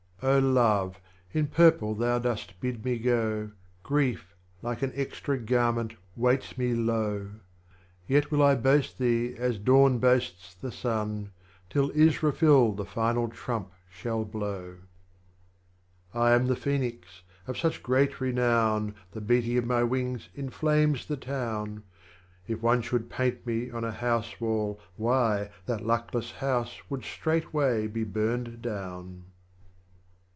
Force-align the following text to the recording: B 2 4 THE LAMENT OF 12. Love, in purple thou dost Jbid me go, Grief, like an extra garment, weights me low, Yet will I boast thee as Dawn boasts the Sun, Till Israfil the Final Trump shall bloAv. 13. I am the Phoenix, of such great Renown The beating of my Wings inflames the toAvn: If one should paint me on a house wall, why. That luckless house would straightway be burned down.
B 0.23 0.27
2 0.27 0.33
4 0.33 0.35
THE 0.35 0.35
LAMENT 0.35 0.49
OF 0.49 0.61
12. 0.61 0.83
Love, 0.93 1.01
in 1.33 1.47
purple 1.47 1.95
thou 1.95 2.19
dost 2.19 2.61
Jbid 2.61 2.85
me 2.85 2.99
go, 2.99 3.51
Grief, 3.81 4.35
like 4.61 4.83
an 4.83 4.91
extra 4.93 5.35
garment, 5.39 5.95
weights 6.15 6.59
me 6.59 6.75
low, 6.75 7.31
Yet 8.07 8.29
will 8.29 8.43
I 8.43 8.53
boast 8.53 8.99
thee 8.99 9.35
as 9.39 9.57
Dawn 9.57 9.97
boasts 9.97 10.53
the 10.53 10.71
Sun, 10.71 11.31
Till 11.71 11.89
Israfil 11.95 12.73
the 12.77 12.85
Final 12.85 13.29
Trump 13.29 13.71
shall 13.89 14.23
bloAv. 14.23 14.75
13. 16.13 16.21
I 16.21 16.31
am 16.33 16.45
the 16.45 16.55
Phoenix, 16.55 17.23
of 17.47 17.57
such 17.57 17.81
great 17.81 18.21
Renown 18.21 18.93
The 19.13 19.21
beating 19.21 19.57
of 19.57 19.65
my 19.65 19.81
Wings 19.81 20.29
inflames 20.35 21.07
the 21.07 21.17
toAvn: 21.17 21.81
If 22.47 22.61
one 22.61 22.83
should 22.83 23.09
paint 23.09 23.43
me 23.47 23.71
on 23.71 23.83
a 23.83 23.91
house 23.91 24.39
wall, 24.39 24.79
why. 24.97 25.49
That 25.65 25.83
luckless 25.83 26.33
house 26.33 26.79
would 26.91 27.03
straightway 27.05 27.87
be 27.87 28.03
burned 28.03 28.61
down. 28.61 29.23